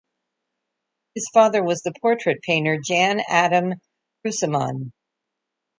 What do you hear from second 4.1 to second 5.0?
Kruseman.